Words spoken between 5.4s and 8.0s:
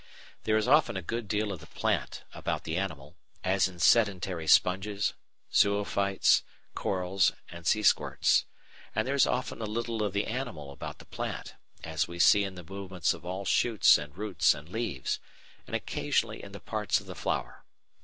zoophytes, corals, and sea